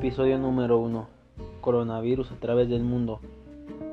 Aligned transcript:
Episodio 0.00 0.38
número 0.38 0.78
1. 0.78 1.08
Coronavirus 1.60 2.32
a 2.32 2.36
través 2.36 2.70
del 2.70 2.82
mundo. 2.82 3.20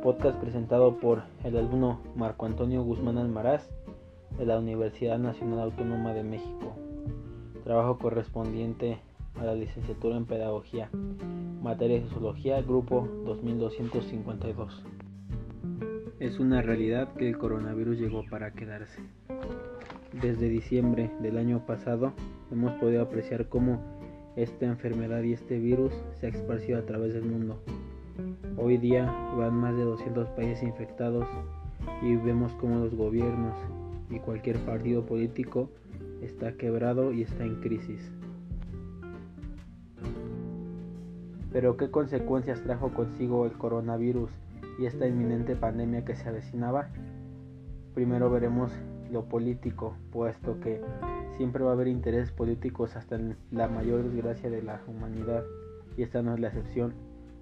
Podcast 0.02 0.40
presentado 0.40 1.02
por 1.02 1.24
el 1.44 1.58
alumno 1.58 2.00
Marco 2.16 2.46
Antonio 2.46 2.82
Guzmán 2.82 3.18
Almaraz 3.18 3.70
de 4.38 4.46
la 4.46 4.58
Universidad 4.58 5.20
Nacional 5.20 5.60
Autónoma 5.60 6.14
de 6.14 6.24
México. 6.24 6.78
Trabajo 7.66 7.98
correspondiente 7.98 9.00
a 9.38 9.44
la 9.44 9.54
licenciatura 9.54 10.16
en 10.16 10.26
Pedagogía. 10.26 10.90
Materia 11.62 12.00
de 12.00 12.08
Sociología, 12.08 12.62
grupo 12.62 13.06
2252. 13.26 14.86
Es 16.22 16.40
una 16.40 16.62
realidad 16.62 17.16
que 17.16 17.28
el 17.28 17.38
coronavirus 17.38 18.00
llegó 18.00 18.24
para 18.30 18.54
quedarse. 18.54 19.02
Desde 20.22 20.48
diciembre 20.48 21.12
del 21.22 21.38
año 21.38 21.66
pasado 21.66 22.14
hemos 22.50 22.72
podido 22.76 23.02
apreciar 23.02 23.50
cómo 23.50 23.97
esta 24.38 24.68
enfermedad 24.68 25.24
y 25.24 25.34
este 25.34 25.58
virus 25.58 25.92
se 26.20 26.28
ha 26.28 26.30
esparcido 26.30 26.78
a 26.78 26.86
través 26.86 27.14
del 27.14 27.26
mundo. 27.26 27.60
Hoy 28.56 28.78
día 28.78 29.06
van 29.36 29.56
más 29.56 29.76
de 29.76 29.84
200 29.84 30.30
países 30.30 30.64
infectados 30.64 31.28
y 32.04 32.16
vemos 32.16 32.54
como 32.54 32.78
los 32.78 32.96
gobiernos 32.96 33.56
y 34.12 34.20
cualquier 34.20 34.58
partido 34.60 35.06
político 35.06 35.70
está 36.22 36.54
quebrado 36.54 37.12
y 37.12 37.24
está 37.24 37.44
en 37.44 37.56
crisis. 37.62 38.12
Pero 41.52 41.76
¿qué 41.76 41.90
consecuencias 41.90 42.62
trajo 42.62 42.94
consigo 42.94 43.46
el 43.48 43.54
coronavirus 43.54 44.30
y 44.78 44.86
esta 44.86 45.08
inminente 45.08 45.56
pandemia 45.56 46.06
que 46.06 46.16
se 46.16 46.30
avecinaba? 46.30 46.90
Primero 47.96 48.30
veremos 48.30 48.72
lo 49.12 49.26
político, 49.26 49.96
puesto 50.12 50.60
que 50.60 50.80
Siempre 51.38 51.64
va 51.64 51.70
a 51.70 51.74
haber 51.74 51.88
intereses 51.88 52.32
políticos 52.32 52.96
hasta 52.96 53.20
la 53.52 53.68
mayor 53.68 54.04
desgracia 54.04 54.50
de 54.50 54.64
la 54.64 54.82
humanidad 54.88 55.44
y 55.96 56.02
esta 56.02 56.24
no 56.24 56.34
es 56.34 56.40
la 56.40 56.48
excepción. 56.48 56.94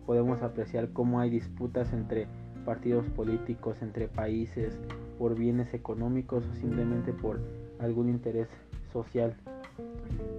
Podemos 0.06 0.42
apreciar 0.42 0.90
cómo 0.92 1.22
hay 1.22 1.30
disputas 1.30 1.94
entre 1.94 2.28
partidos 2.66 3.08
políticos, 3.10 3.78
entre 3.82 4.10
países, 4.10 4.78
por 5.18 5.36
bienes 5.36 5.74
económicos 5.74 6.44
o 6.46 6.56
simplemente 6.56 7.14
por 7.14 7.40
algún 7.80 8.10
interés 8.10 8.50
social. 8.92 9.38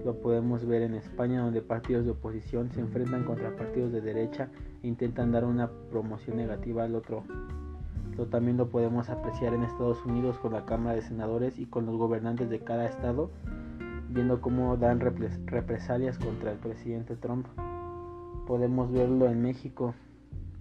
Lo 0.04 0.20
podemos 0.20 0.66
ver 0.66 0.82
en 0.82 0.94
España 0.94 1.40
donde 1.40 1.62
partidos 1.62 2.04
de 2.04 2.10
oposición 2.10 2.70
se 2.72 2.80
enfrentan 2.80 3.24
contra 3.24 3.56
partidos 3.56 3.90
de 3.90 4.02
derecha 4.02 4.50
e 4.82 4.88
intentan 4.88 5.32
dar 5.32 5.44
una 5.46 5.70
promoción 5.90 6.36
negativa 6.36 6.84
al 6.84 6.94
otro. 6.94 7.24
Lo 8.16 8.26
también 8.26 8.56
lo 8.56 8.68
podemos 8.68 9.10
apreciar 9.10 9.52
en 9.52 9.62
Estados 9.62 10.04
Unidos 10.06 10.38
con 10.38 10.52
la 10.52 10.64
Cámara 10.64 10.96
de 10.96 11.02
Senadores 11.02 11.58
y 11.58 11.66
con 11.66 11.86
los 11.86 11.96
gobernantes 11.96 12.48
de 12.48 12.60
cada 12.60 12.86
estado 12.86 13.30
viendo 14.08 14.40
cómo 14.40 14.76
dan 14.76 15.00
represalias 15.00 16.18
contra 16.18 16.52
el 16.52 16.58
presidente 16.58 17.16
Trump. 17.16 17.46
Podemos 18.46 18.90
verlo 18.90 19.26
en 19.26 19.42
México. 19.42 19.94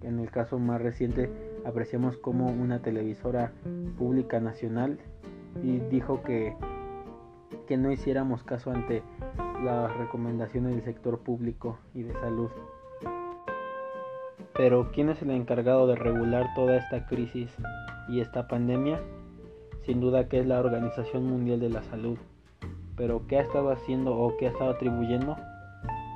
En 0.02 0.18
el 0.18 0.30
caso 0.30 0.58
más 0.58 0.80
reciente 0.80 1.30
apreciamos 1.64 2.16
como 2.18 2.46
una 2.46 2.82
televisora 2.82 3.52
pública 3.98 4.40
nacional 4.40 4.98
y 5.62 5.78
dijo 5.78 6.22
que, 6.22 6.54
que 7.66 7.76
no 7.76 7.90
hiciéramos 7.90 8.42
caso 8.42 8.70
ante 8.70 9.02
las 9.64 9.96
recomendaciones 9.96 10.74
del 10.74 10.84
sector 10.84 11.20
público 11.20 11.78
y 11.94 12.02
de 12.02 12.12
salud. 12.14 12.50
Pero 14.56 14.90
¿quién 14.92 15.10
es 15.10 15.20
el 15.22 15.30
encargado 15.30 15.86
de 15.86 15.96
regular 15.96 16.46
toda 16.54 16.76
esta 16.76 17.06
crisis 17.06 17.54
y 18.08 18.20
esta 18.20 18.48
pandemia? 18.48 19.00
Sin 19.84 20.00
duda 20.00 20.28
que 20.28 20.40
es 20.40 20.46
la 20.46 20.58
Organización 20.58 21.26
Mundial 21.26 21.60
de 21.60 21.70
la 21.70 21.82
Salud 21.82 22.18
pero 22.96 23.26
¿qué 23.28 23.38
ha 23.38 23.42
estado 23.42 23.70
haciendo 23.70 24.16
o 24.16 24.36
qué 24.36 24.46
ha 24.46 24.50
estado 24.50 24.70
atribuyendo? 24.70 25.36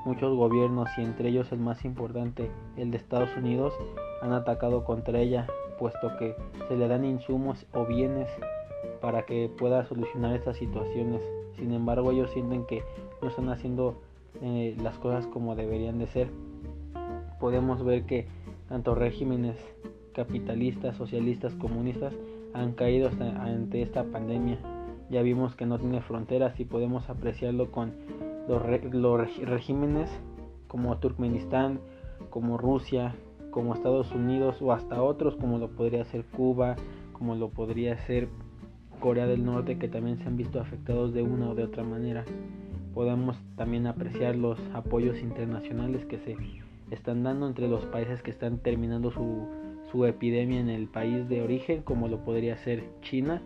Muchos 0.07 0.35
gobiernos 0.35 0.89
y 0.97 1.03
entre 1.03 1.29
ellos 1.29 1.53
el 1.53 1.59
más 1.59 1.85
importante, 1.85 2.51
el 2.77 2.91
de 2.91 2.97
Estados 2.97 3.29
Unidos, 3.37 3.75
han 4.23 4.33
atacado 4.33 4.85
contra 4.85 5.21
ella, 5.21 5.47
puesto 5.79 6.17
que 6.19 6.35
se 6.69 6.77
le 6.77 6.89
dan 6.89 7.05
insumos 7.05 7.67
o 7.75 7.85
bienes 7.85 8.29
para 9.03 9.27
que 9.27 9.51
pueda 9.59 9.85
solucionar 9.85 10.35
estas 10.35 10.57
situaciones. 10.57 11.21
Sin 11.57 11.73
embargo, 11.73 12.13
ellos 12.13 12.31
sienten 12.31 12.65
que 12.65 12.83
no 13.21 13.29
están 13.29 13.51
haciendo 13.51 14.01
eh, 14.41 14.75
las 14.83 14.99
cosas 14.99 15.27
como 15.27 15.55
deberían 15.55 15.99
de 15.99 16.07
ser. 16.07 16.31
Podemos 17.41 17.85
ver 17.85 18.05
que 18.05 18.27
tanto 18.69 18.95
regímenes 18.95 19.57
capitalistas, 20.15 20.97
socialistas, 20.97 21.55
comunistas 21.55 22.15
han 22.55 22.73
caído 22.73 23.11
ante 23.19 23.83
esta 23.83 24.05
pandemia 24.05 24.59
ya 25.11 25.23
vimos 25.23 25.57
que 25.57 25.67
no 25.67 25.79
tiene 25.79 26.01
fronteras 26.01 26.59
y 26.61 26.65
podemos 26.65 27.11
apreciarlo 27.11 27.73
con 27.73 27.93
los, 28.49 28.63
regímenes 28.63 30.09
como 30.69 30.97
Turkmenistán, 30.99 31.81
como 32.31 32.57
Rusia, 32.57 33.17
como 33.51 33.75
Estados 33.75 34.13
Unidos 34.13 34.63
o 34.63 34.73
hasta 34.73 35.03
otros 35.03 35.35
como 35.35 35.59
lo 35.59 35.71
podría 35.71 36.05
ser 36.05 36.25
Cuba, 36.25 36.77
como 37.13 37.35
lo 37.35 37.51
podría 37.51 37.99
ser 38.07 38.29
Corea 39.01 39.27
del 39.27 39.45
Norte 39.45 39.79
que 39.79 39.89
también 39.89 40.19
se 40.19 40.29
han 40.29 40.37
visto 40.37 40.61
afectados 40.61 41.13
de 41.13 41.23
una 41.25 41.51
o 41.51 41.55
de 41.57 41.65
otra 41.65 41.83
manera. 41.83 42.25
Podemos 42.95 43.37
también 43.57 43.89
apreciar 43.89 44.37
los 44.37 44.61
apoyos 44.75 45.21
internacionales 45.21 46.05
que 46.07 46.19
se 46.19 46.37
están 46.91 47.23
dando 47.23 47.47
entre 47.47 47.69
los 47.69 47.85
países 47.87 48.23
que 48.23 48.31
están 48.31 48.59
terminando 48.59 49.11
su, 49.11 49.47
su 49.91 50.05
epidemia 50.05 50.61
en 50.61 50.69
el 50.69 50.89
país 50.89 51.29
de 51.29 51.43
origen, 51.43 51.83
como 51.83 52.09
lo 52.09 52.25
podría 52.25 52.57
ser 52.59 52.85
China, 53.03 53.43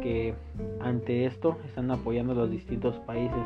que 0.00 0.34
ante 0.80 1.26
esto 1.26 1.58
están 1.66 1.90
apoyando 1.90 2.32
a 2.32 2.36
los 2.36 2.50
distintos 2.50 2.98
países, 3.00 3.44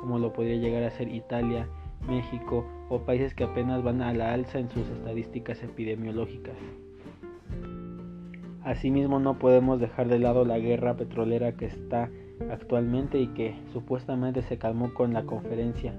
como 0.00 0.18
lo 0.18 0.32
podría 0.32 0.56
llegar 0.56 0.82
a 0.82 0.90
ser 0.90 1.08
Italia, 1.08 1.66
México 2.06 2.64
o 2.88 3.00
países 3.00 3.34
que 3.34 3.44
apenas 3.44 3.82
van 3.82 4.02
a 4.02 4.12
la 4.12 4.32
alza 4.32 4.58
en 4.58 4.70
sus 4.70 4.86
estadísticas 4.88 5.62
epidemiológicas. 5.62 6.56
Asimismo 8.64 9.18
no 9.18 9.38
podemos 9.38 9.80
dejar 9.80 10.08
de 10.08 10.18
lado 10.18 10.44
la 10.44 10.58
guerra 10.58 10.94
petrolera 10.94 11.52
que 11.52 11.66
está 11.66 12.10
actualmente 12.50 13.18
y 13.18 13.28
que 13.28 13.56
supuestamente 13.72 14.42
se 14.42 14.58
calmó 14.58 14.92
con 14.94 15.12
la 15.12 15.24
conferencia. 15.24 15.94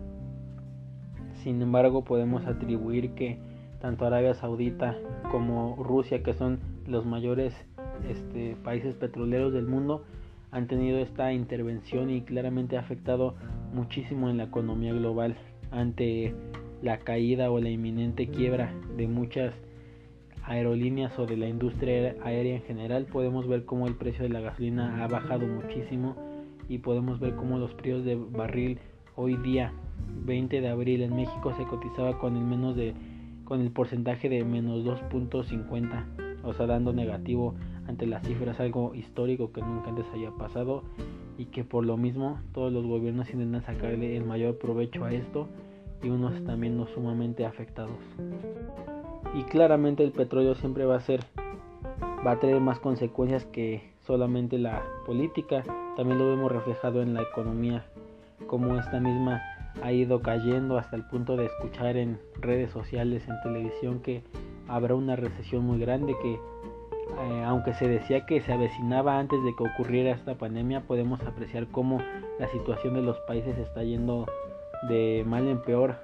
Sin 1.43 1.61
embargo 1.61 2.03
podemos 2.03 2.45
atribuir 2.45 3.11
que 3.11 3.37
tanto 3.81 4.05
Arabia 4.05 4.33
Saudita 4.33 4.97
como 5.31 5.75
Rusia, 5.81 6.21
que 6.21 6.33
son 6.33 6.59
los 6.85 7.05
mayores 7.05 7.53
este, 8.09 8.55
países 8.63 8.95
petroleros 8.95 9.53
del 9.53 9.65
mundo 9.65 10.03
han 10.51 10.67
tenido 10.67 10.97
esta 10.99 11.31
intervención 11.31 12.09
y 12.09 12.21
claramente 12.21 12.77
ha 12.77 12.81
afectado 12.81 13.35
muchísimo 13.73 14.29
en 14.29 14.37
la 14.37 14.45
economía 14.45 14.93
global 14.93 15.37
ante 15.71 16.33
la 16.81 16.97
caída 16.97 17.51
o 17.51 17.59
la 17.59 17.69
inminente 17.69 18.27
quiebra 18.29 18.73
de 18.97 19.07
muchas 19.07 19.53
aerolíneas 20.43 21.17
o 21.19 21.27
de 21.27 21.37
la 21.37 21.47
industria 21.47 22.15
aérea 22.23 22.55
en 22.55 22.63
general. 22.63 23.05
Podemos 23.05 23.47
ver 23.47 23.65
cómo 23.65 23.87
el 23.87 23.95
precio 23.95 24.23
de 24.23 24.29
la 24.29 24.39
gasolina 24.39 25.03
ha 25.03 25.07
bajado 25.07 25.45
muchísimo 25.45 26.15
y 26.67 26.79
podemos 26.79 27.19
ver 27.19 27.35
cómo 27.35 27.59
los 27.59 27.73
precios 27.75 28.03
de 28.03 28.15
barril 28.15 28.79
hoy 29.21 29.35
día 29.35 29.73
20 30.25 30.61
de 30.61 30.69
abril 30.69 31.01
en 31.01 31.13
México 31.13 31.53
se 31.57 31.65
cotizaba 31.65 32.17
con 32.17 32.37
el 32.37 32.43
menos 32.43 32.77
de 32.77 32.93
con 33.43 33.59
el 33.59 33.69
porcentaje 33.69 34.29
de 34.29 34.45
menos 34.45 34.85
2.50 34.85 36.39
o 36.43 36.53
sea 36.53 36.67
dando 36.67 36.93
negativo 36.93 37.53
ante 37.85 38.07
las 38.07 38.25
cifras 38.25 38.61
algo 38.61 38.95
histórico 38.95 39.51
que 39.51 39.61
nunca 39.61 39.89
antes 39.89 40.05
haya 40.13 40.31
pasado 40.31 40.83
y 41.37 41.45
que 41.47 41.65
por 41.65 41.85
lo 41.85 41.97
mismo 41.97 42.39
todos 42.53 42.71
los 42.71 42.85
gobiernos 42.85 43.29
intentan 43.29 43.61
sacarle 43.63 44.15
el 44.15 44.23
mayor 44.23 44.57
provecho 44.57 45.03
a 45.03 45.11
esto 45.11 45.49
y 46.01 46.09
unos 46.09 46.41
también 46.45 46.77
no 46.77 46.87
sumamente 46.87 47.45
afectados. 47.45 47.97
Y 49.35 49.43
claramente 49.43 50.03
el 50.03 50.11
petróleo 50.11 50.55
siempre 50.55 50.85
va 50.85 50.95
a 50.95 51.01
ser 51.01 51.25
va 52.25 52.31
a 52.31 52.39
tener 52.39 52.59
más 52.61 52.79
consecuencias 52.79 53.45
que 53.45 53.81
solamente 54.05 54.57
la 54.57 54.83
política, 55.05 55.63
también 55.95 56.19
lo 56.19 56.27
vemos 56.27 56.51
reflejado 56.51 57.01
en 57.01 57.13
la 57.13 57.21
economía, 57.21 57.85
como 58.49 58.77
esta 58.77 58.99
misma 58.99 59.41
ha 59.83 59.91
ido 59.91 60.21
cayendo 60.21 60.77
hasta 60.77 60.95
el 60.95 61.03
punto 61.03 61.37
de 61.37 61.45
escuchar 61.45 61.95
en 61.95 62.19
redes 62.41 62.71
sociales, 62.71 63.23
en 63.29 63.39
televisión 63.43 64.01
que 64.01 64.23
habrá 64.67 64.95
una 64.95 65.15
recesión 65.15 65.63
muy 65.63 65.79
grande 65.79 66.15
que 66.21 66.33
eh, 66.33 67.43
aunque 67.45 67.73
se 67.73 67.87
decía 67.87 68.25
que 68.25 68.41
se 68.41 68.51
avecinaba 68.51 69.19
antes 69.19 69.41
de 69.43 69.55
que 69.55 69.63
ocurriera 69.63 70.11
esta 70.11 70.35
pandemia, 70.35 70.81
podemos 70.81 71.21
apreciar 71.21 71.67
cómo 71.67 71.99
la 72.39 72.47
situación 72.49 72.95
de 72.95 73.01
los 73.01 73.19
países 73.21 73.57
está 73.57 73.83
yendo 73.83 74.25
de 74.87 75.23
mal 75.25 75.47
en 75.47 75.61
peor 75.61 75.95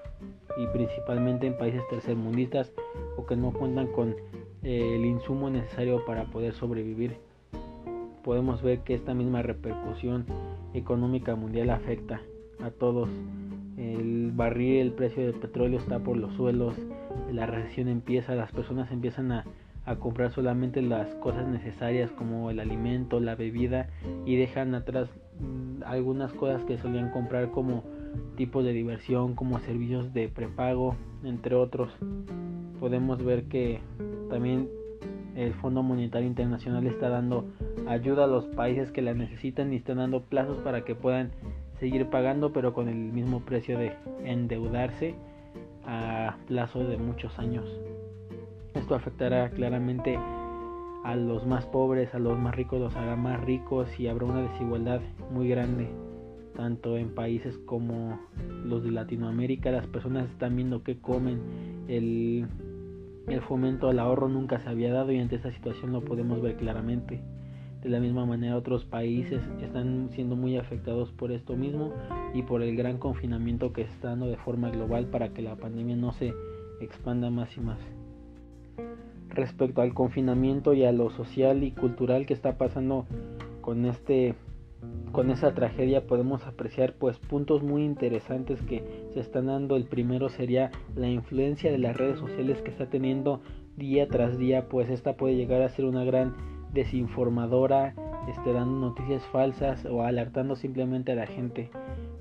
y 0.57 0.67
principalmente 0.67 1.47
en 1.47 1.57
países 1.57 1.81
tercermundistas 1.89 2.71
o 3.17 3.25
que 3.25 3.35
no 3.35 3.51
cuentan 3.51 3.87
con 3.87 4.15
eh, 4.63 4.95
el 4.95 5.05
insumo 5.05 5.49
necesario 5.49 6.03
para 6.05 6.25
poder 6.25 6.53
sobrevivir. 6.53 7.17
Podemos 8.23 8.61
ver 8.61 8.79
que 8.79 8.95
esta 8.95 9.13
misma 9.13 9.41
repercusión 9.41 10.25
económica 10.73 11.35
mundial 11.35 11.69
afecta 11.69 12.21
a 12.61 12.71
todos. 12.71 13.09
El 13.77 14.31
barril, 14.33 14.81
el 14.81 14.91
precio 14.91 15.23
del 15.23 15.35
petróleo 15.35 15.79
está 15.79 15.99
por 15.99 16.17
los 16.17 16.33
suelos, 16.35 16.75
la 17.31 17.45
recesión 17.45 17.87
empieza, 17.87 18.35
las 18.35 18.51
personas 18.51 18.91
empiezan 18.91 19.31
a 19.31 19.45
a 19.85 19.97
comprar 19.97 20.31
solamente 20.31 20.81
las 20.81 21.13
cosas 21.15 21.47
necesarias 21.47 22.11
como 22.11 22.49
el 22.49 22.59
alimento, 22.59 23.19
la 23.19 23.35
bebida 23.35 23.89
y 24.25 24.35
dejan 24.35 24.73
atrás 24.73 25.09
mm, 25.39 25.83
algunas 25.85 26.33
cosas 26.33 26.63
que 26.65 26.77
solían 26.77 27.11
comprar 27.11 27.51
como 27.51 27.83
tipos 28.35 28.65
de 28.65 28.73
diversión 28.73 29.35
como 29.35 29.59
servicios 29.59 30.13
de 30.13 30.27
prepago, 30.27 30.95
entre 31.23 31.55
otros. 31.55 31.91
Podemos 32.79 33.23
ver 33.23 33.43
que 33.43 33.79
también 34.29 34.69
el 35.35 35.53
Fondo 35.53 35.83
Monetario 35.83 36.27
Internacional 36.27 36.87
está 36.87 37.09
dando 37.09 37.45
ayuda 37.87 38.23
a 38.23 38.27
los 38.27 38.45
países 38.45 38.91
que 38.91 39.01
la 39.01 39.13
necesitan 39.13 39.71
y 39.71 39.75
está 39.75 39.93
dando 39.93 40.21
plazos 40.21 40.57
para 40.59 40.83
que 40.83 40.95
puedan 40.95 41.31
seguir 41.79 42.09
pagando, 42.09 42.53
pero 42.53 42.73
con 42.73 42.87
el 42.87 42.95
mismo 42.95 43.41
precio 43.41 43.77
de 43.77 43.93
endeudarse 44.23 45.15
a 45.85 46.37
plazo 46.47 46.83
de 46.83 46.97
muchos 46.97 47.37
años. 47.39 47.65
Esto 48.73 48.95
afectará 48.95 49.49
claramente 49.51 50.17
a 51.03 51.15
los 51.15 51.45
más 51.45 51.65
pobres, 51.67 52.13
a 52.13 52.19
los 52.19 52.37
más 52.37 52.55
ricos 52.55 52.79
los 52.79 52.95
hará 52.95 53.15
más 53.15 53.39
ricos 53.41 53.87
y 53.99 54.07
habrá 54.07 54.25
una 54.25 54.41
desigualdad 54.41 55.01
muy 55.31 55.47
grande 55.47 55.87
tanto 56.55 56.97
en 56.97 57.13
países 57.13 57.57
como 57.65 58.19
los 58.63 58.83
de 58.83 58.91
Latinoamérica. 58.91 59.71
Las 59.71 59.87
personas 59.87 60.29
están 60.29 60.55
viendo 60.55 60.83
qué 60.83 60.97
comen. 60.97 61.39
El, 61.87 62.47
el 63.27 63.41
fomento 63.41 63.89
al 63.89 63.99
ahorro 63.99 64.29
nunca 64.29 64.59
se 64.59 64.69
había 64.69 64.91
dado 64.91 65.11
y 65.11 65.19
ante 65.19 65.35
esta 65.35 65.51
situación 65.51 65.91
lo 65.91 66.01
podemos 66.01 66.41
ver 66.41 66.55
claramente 66.55 67.21
de 67.85 67.91
la 67.91 67.99
misma 67.99 68.25
manera 68.25 68.57
otros 68.57 68.83
países 68.83 69.43
están 69.61 70.09
siendo 70.09 70.35
muy 70.35 70.57
afectados 70.57 71.11
por 71.11 71.31
esto 71.31 71.55
mismo 71.55 71.93
y 72.33 72.41
por 72.41 72.63
el 72.63 72.75
gran 72.75 72.97
confinamiento 72.97 73.73
que 73.73 73.83
está 73.83 74.09
dando 74.09 74.25
de 74.25 74.37
forma 74.37 74.71
global 74.71 75.05
para 75.05 75.29
que 75.29 75.43
la 75.43 75.55
pandemia 75.55 75.95
no 75.95 76.11
se 76.11 76.33
expanda 76.81 77.29
más 77.29 77.55
y 77.55 77.61
más. 77.61 77.77
Respecto 79.29 79.83
al 79.83 79.93
confinamiento 79.93 80.73
y 80.73 80.83
a 80.83 80.91
lo 80.91 81.11
social 81.11 81.63
y 81.63 81.73
cultural 81.73 82.25
que 82.25 82.33
está 82.33 82.57
pasando 82.57 83.05
con 83.61 83.85
este 83.85 84.33
con 85.11 85.29
esa 85.29 85.53
tragedia 85.53 86.07
podemos 86.07 86.43
apreciar 86.47 86.93
pues 86.93 87.19
puntos 87.19 87.61
muy 87.61 87.83
interesantes 87.83 88.59
que 88.63 88.83
se 89.13 89.19
están 89.19 89.45
dando. 89.45 89.75
El 89.75 89.85
primero 89.85 90.29
sería 90.29 90.71
la 90.95 91.07
influencia 91.07 91.71
de 91.71 91.77
las 91.77 91.95
redes 91.95 92.17
sociales 92.17 92.63
que 92.63 92.71
está 92.71 92.87
teniendo 92.87 93.41
día 93.77 94.07
tras 94.07 94.39
día, 94.39 94.69
pues 94.69 94.89
esta 94.89 95.17
puede 95.17 95.35
llegar 95.35 95.61
a 95.61 95.69
ser 95.69 95.85
una 95.85 96.03
gran 96.03 96.54
desinformadora, 96.75 97.95
este, 98.29 98.53
dando 98.53 98.89
noticias 98.89 99.23
falsas 99.31 99.83
o 99.85 100.03
alertando 100.03 100.55
simplemente 100.55 101.13
a 101.13 101.15
la 101.15 101.25
gente. 101.25 101.71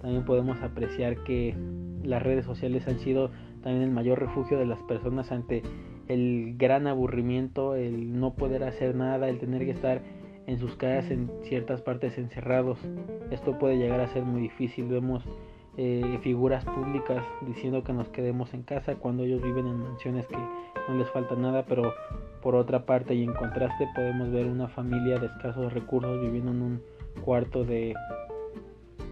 También 0.01 0.25
podemos 0.25 0.63
apreciar 0.63 1.23
que 1.25 1.55
las 2.03 2.23
redes 2.23 2.47
sociales 2.47 2.89
han 2.89 2.99
sido 3.01 3.31
también 3.63 3.83
el 3.83 3.91
mayor 3.91 4.21
refugio 4.21 4.59
de 4.59 4.67
las 4.67 4.79
personas 4.83 5.31
ante 5.33 5.63
el 6.09 6.55
gran 6.57 6.87
aburrimiento, 6.87 7.75
el 7.75 8.19
no 8.19 8.35
poder 8.35 8.65
hacer 8.65 8.95
nada, 8.95 9.29
el 9.29 9.39
tener 9.39 9.65
que 9.65 9.71
estar 9.71 10.03
en 10.47 10.59
sus 10.59 10.77
casas 10.77 11.11
en 11.11 11.31
ciertas 11.45 11.81
partes 11.81 12.19
encerrados. 12.19 12.79
Esto 13.31 13.59
puede 13.59 13.79
llegar 13.79 14.01
a 14.01 14.09
ser 14.09 14.25
muy 14.25 14.43
difícil. 14.43 14.87
Vemos 14.87 15.25
eh, 15.77 16.19
figuras 16.23 16.65
públicas 16.65 17.25
diciendo 17.43 17.83
que 17.83 17.93
nos 17.93 18.09
quedemos 18.09 18.55
en 18.55 18.63
casa 18.63 18.95
cuando 18.95 19.25
ellos 19.25 19.43
viven 19.43 19.67
en 19.67 19.79
mansiones 19.79 20.27
que 20.27 20.37
no 20.37 20.95
les 20.97 21.11
falta 21.11 21.35
nada, 21.35 21.65
pero 21.67 21.93
por 22.43 22.55
otra 22.55 22.87
parte 22.87 23.15
y 23.15 23.25
en 23.25 23.33
contraste 23.33 23.89
podemos 23.95 24.31
ver 24.31 24.47
una 24.47 24.69
familia 24.69 25.19
de 25.19 25.27
escasos 25.27 25.73
recursos 25.73 26.21
viviendo 26.21 26.53
en 26.53 26.63
un 26.63 26.83
cuarto 27.23 27.65
de, 27.65 27.95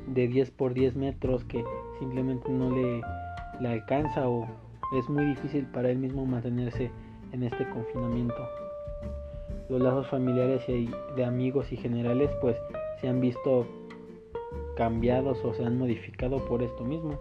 de 0.06 0.28
10 0.28 0.50
por 0.52 0.74
10 0.74 0.96
metros 0.96 1.44
que 1.44 1.64
simplemente 1.98 2.50
no 2.50 2.70
le, 2.70 3.00
le 3.60 3.68
alcanza 3.68 4.28
o 4.28 4.46
es 4.96 5.08
muy 5.08 5.24
difícil 5.24 5.66
para 5.66 5.90
él 5.90 5.98
mismo 5.98 6.26
mantenerse 6.26 6.90
en 7.32 7.42
este 7.42 7.68
confinamiento. 7.70 8.36
Los 9.68 9.80
lazos 9.80 10.06
familiares 10.08 10.62
y 10.68 10.90
de 11.16 11.24
amigos 11.24 11.72
y 11.72 11.76
generales 11.76 12.30
pues 12.40 12.56
se 13.00 13.08
han 13.08 13.20
visto 13.20 13.66
cambiados 14.76 15.44
o 15.44 15.54
se 15.54 15.64
han 15.64 15.78
modificado 15.78 16.44
por 16.46 16.62
esto 16.62 16.84
mismo. 16.84 17.18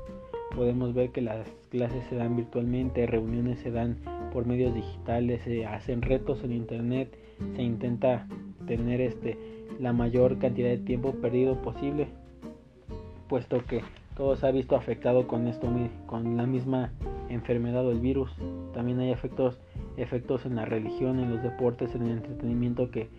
Podemos 0.55 0.93
ver 0.93 1.11
que 1.11 1.21
las 1.21 1.47
clases 1.69 2.03
se 2.09 2.15
dan 2.15 2.35
virtualmente, 2.35 3.07
reuniones 3.07 3.59
se 3.59 3.71
dan 3.71 3.97
por 4.33 4.45
medios 4.45 4.73
digitales, 4.75 5.41
se 5.43 5.65
hacen 5.65 6.01
retos 6.01 6.43
en 6.43 6.51
internet, 6.51 7.17
se 7.55 7.63
intenta 7.63 8.27
tener 8.67 9.01
este 9.01 9.37
la 9.79 9.93
mayor 9.93 10.37
cantidad 10.37 10.69
de 10.69 10.77
tiempo 10.77 11.13
perdido 11.13 11.61
posible, 11.61 12.07
puesto 13.27 13.65
que 13.65 13.81
todo 14.15 14.35
se 14.35 14.45
ha 14.45 14.51
visto 14.51 14.75
afectado 14.75 15.27
con 15.27 15.47
esto 15.47 15.67
con 16.05 16.37
la 16.37 16.45
misma 16.45 16.91
enfermedad 17.29 17.85
o 17.85 17.91
el 17.91 17.99
virus. 17.99 18.29
También 18.73 18.99
hay 18.99 19.11
efectos 19.11 19.59
efectos 19.97 20.45
en 20.45 20.55
la 20.55 20.65
religión, 20.65 21.19
en 21.19 21.31
los 21.31 21.43
deportes, 21.43 21.95
en 21.95 22.03
el 22.03 22.11
entretenimiento 22.11 22.91
que 22.91 23.09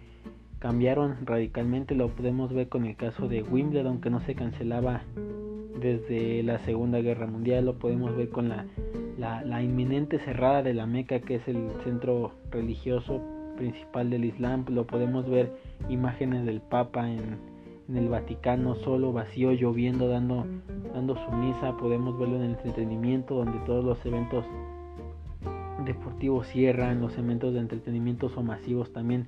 cambiaron 0.63 1.27
radicalmente. 1.27 1.97
Lo 1.97 2.09
podemos 2.09 2.55
ver 2.55 2.69
con 2.69 2.87
el 2.87 2.95
caso 2.95 3.27
de 3.27 3.43
Wimbledon 3.43 4.01
que 4.01 4.11
no 4.11 4.21
se 4.21 4.37
cancelaba 4.37 5.03
desde 5.81 6.45
la 6.45 6.61
Segunda 6.61 7.01
Guerra 7.01 7.27
Mundial. 7.27 7.65
Lo 7.65 7.81
podemos 7.81 8.17
ver 8.17 8.29
con 8.29 8.49
la 8.49 8.65
la, 9.19 9.63
inminente 9.63 10.19
cerrada 10.21 10.63
de 10.63 10.75
la 10.75 10.87
Meca, 10.87 11.21
que 11.21 11.37
es 11.37 11.49
el 11.49 11.71
centro 11.85 12.33
religioso 12.51 13.21
principal 13.57 14.11
del 14.11 14.25
Islam, 14.25 14.65
lo 14.69 14.87
podemos 14.87 15.29
ver 15.29 15.53
imágenes 15.89 16.45
del 16.45 16.61
Papa 16.61 17.09
en, 17.09 17.53
el 17.95 18.09
Vaticano 18.09 18.75
solo, 18.77 19.13
vacío, 19.13 19.53
lloviendo, 19.53 20.09
dando, 20.09 20.47
dando 20.95 21.15
su 21.15 21.31
misa, 21.33 21.77
podemos 21.77 22.19
verlo 22.19 22.37
en 22.37 22.43
el 22.43 22.51
entretenimiento, 22.53 23.35
donde 23.35 23.59
todos 23.67 23.85
los 23.85 24.07
eventos 24.07 24.47
deportivos 25.85 26.47
cierran, 26.47 27.03
los 27.03 27.19
eventos 27.19 27.53
de 27.53 27.61
entretenimiento 27.61 28.31
son 28.31 28.47
masivos 28.47 28.93
también 28.95 29.27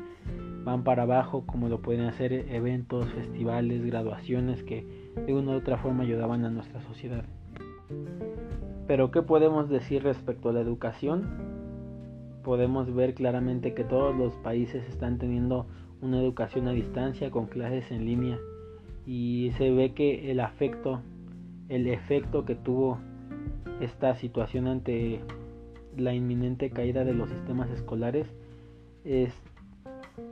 van 0.65 0.83
para 0.83 1.03
abajo, 1.03 1.45
como 1.47 1.69
lo 1.69 1.81
pueden 1.81 2.07
hacer 2.07 2.33
eventos, 2.33 3.07
festivales, 3.13 3.85
graduaciones 3.85 4.63
que 4.63 4.87
de 5.27 5.35
una 5.35 5.53
u 5.53 5.55
otra 5.57 5.77
forma 5.77 6.05
ayudaban 6.05 6.45
a 6.45 6.51
nuestra 6.51 6.81
sociedad. 6.83 7.25
Pero 8.87 9.11
¿qué 9.11 9.23
podemos 9.23 9.69
decir 9.69 10.03
respecto 10.03 10.49
a 10.49 10.53
la 10.53 10.61
educación? 10.61 11.25
Podemos 12.43 12.93
ver 12.95 13.15
claramente 13.15 13.75
que 13.75 13.85
todos 13.85 14.17
los 14.17 14.35
países 14.37 14.87
están 14.89 15.19
teniendo 15.19 15.67
una 16.01 16.19
educación 16.19 16.69
a 16.69 16.73
distancia 16.73 17.31
con 17.31 17.47
clases 17.47 17.91
en 17.91 18.05
línea 18.05 18.39
y 19.07 19.53
se 19.57 19.71
ve 19.71 19.93
que 19.93 20.31
el 20.31 20.41
afecto, 20.41 21.01
el 21.69 21.87
efecto 21.89 22.45
que 22.45 22.55
tuvo 22.55 22.99
esta 23.81 24.15
situación 24.17 24.67
ante 24.67 25.21
la 25.97 26.15
inminente 26.15 26.71
caída 26.71 27.05
de 27.05 27.15
los 27.15 27.31
sistemas 27.31 27.71
escolares 27.71 28.27
es 29.05 29.33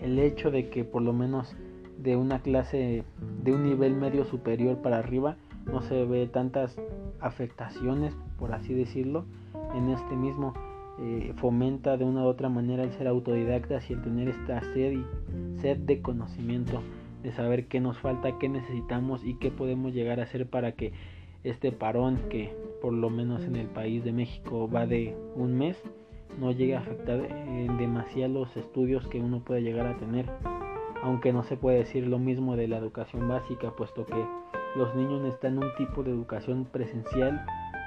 el 0.00 0.18
hecho 0.18 0.50
de 0.50 0.68
que 0.68 0.84
por 0.84 1.02
lo 1.02 1.12
menos 1.12 1.54
de 1.98 2.16
una 2.16 2.40
clase 2.40 3.04
de 3.42 3.52
un 3.52 3.64
nivel 3.64 3.94
medio 3.94 4.24
superior 4.24 4.78
para 4.78 4.98
arriba 4.98 5.36
no 5.66 5.82
se 5.82 6.04
ve 6.04 6.26
tantas 6.26 6.76
afectaciones, 7.20 8.14
por 8.38 8.52
así 8.52 8.74
decirlo, 8.74 9.24
en 9.74 9.90
este 9.90 10.16
mismo. 10.16 10.54
Eh, 11.00 11.32
fomenta 11.36 11.96
de 11.96 12.04
una 12.04 12.22
u 12.22 12.26
otra 12.26 12.50
manera 12.50 12.84
el 12.84 12.92
ser 12.92 13.08
autodidactas 13.08 13.88
y 13.88 13.94
el 13.94 14.02
tener 14.02 14.28
esta 14.28 14.60
sed, 14.74 14.98
sed 15.60 15.78
de 15.78 16.02
conocimiento, 16.02 16.82
de 17.22 17.32
saber 17.32 17.66
qué 17.66 17.80
nos 17.80 17.98
falta, 17.98 18.38
qué 18.38 18.48
necesitamos 18.48 19.24
y 19.24 19.34
qué 19.36 19.50
podemos 19.50 19.94
llegar 19.94 20.20
a 20.20 20.24
hacer 20.24 20.46
para 20.46 20.72
que 20.72 20.92
este 21.44 21.72
parón 21.72 22.18
que 22.28 22.54
por 22.82 22.92
lo 22.92 23.08
menos 23.08 23.42
en 23.44 23.56
el 23.56 23.68
país 23.68 24.04
de 24.04 24.12
México 24.12 24.68
va 24.70 24.86
de 24.86 25.16
un 25.34 25.56
mes 25.56 25.82
no 26.38 26.52
llegue 26.52 26.76
a 26.76 26.80
afectar 26.80 27.20
en 27.20 27.76
demasiado 27.78 28.40
los 28.40 28.56
estudios 28.56 29.06
que 29.08 29.20
uno 29.20 29.40
puede 29.40 29.62
llegar 29.62 29.86
a 29.86 29.96
tener 29.96 30.26
aunque 31.02 31.32
no 31.32 31.42
se 31.42 31.56
puede 31.56 31.78
decir 31.78 32.06
lo 32.06 32.18
mismo 32.18 32.56
de 32.56 32.68
la 32.68 32.78
educación 32.78 33.28
básica 33.28 33.72
puesto 33.72 34.06
que 34.06 34.24
los 34.76 34.94
niños 34.94 35.20
necesitan 35.20 35.58
un 35.58 35.74
tipo 35.76 36.02
de 36.02 36.10
educación 36.10 36.64
presencial 36.64 37.44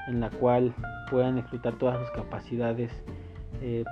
en 0.07 0.19
la 0.19 0.29
cual 0.29 0.73
puedan 1.09 1.37
explotar 1.37 1.77
todas 1.77 1.99
sus 1.99 2.11
capacidades. 2.11 2.91
Eh, 3.61 3.83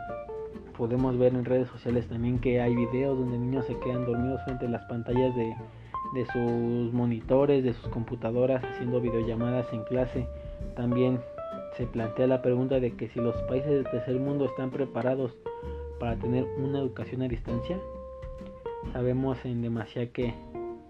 podemos 0.78 1.18
ver 1.18 1.34
en 1.34 1.46
redes 1.46 1.70
sociales 1.70 2.08
también 2.08 2.40
que 2.40 2.62
hay 2.62 2.76
videos 2.76 3.18
donde 3.18 3.38
niños 3.38 3.66
se 3.66 3.80
quedan 3.80 4.06
dormidos 4.06 4.44
frente 4.44 4.68
a 4.68 4.70
las 4.70 4.84
pantallas 4.86 5.36
de, 5.36 5.56
de 6.14 6.26
sus 6.28 6.94
monitores, 6.94 7.64
de 7.64 7.74
sus 7.74 7.88
computadoras, 7.90 8.64
haciendo 8.64 9.02
videollamadas 9.02 9.72
en 9.74 9.84
clase. 9.86 10.28
También 10.76 11.20
se 11.78 11.86
plantea 11.88 12.28
la 12.28 12.42
pregunta 12.42 12.80
de 12.80 12.92
que 12.92 13.10
si 13.10 13.20
los 13.20 13.36
países 13.44 13.70
del 13.70 13.84
tercer 13.86 14.20
mundo 14.20 14.46
están 14.46 14.70
preparados 14.70 15.36
para 16.00 16.16
tener 16.16 16.46
una 16.58 16.80
educación 16.80 17.22
a 17.22 17.28
distancia. 17.28 17.80
Sabemos 18.92 19.44
en 19.46 19.62
demasía 19.62 20.12
que 20.12 20.34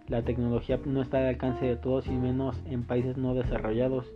la 0.07 0.23
tecnología 0.23 0.79
no 0.85 1.01
está 1.01 1.19
al 1.19 1.27
alcance 1.27 1.65
de 1.65 1.75
todos 1.75 2.07
y 2.07 2.11
menos 2.11 2.59
en 2.65 2.83
países 2.83 3.17
no 3.17 3.33
desarrollados. 3.33 4.11